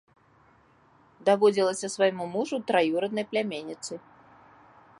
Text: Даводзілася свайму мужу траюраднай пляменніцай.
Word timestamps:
Даводзілася 1.27 1.87
свайму 1.95 2.23
мужу 2.37 2.55
траюраднай 2.71 3.25
пляменніцай. 3.35 3.99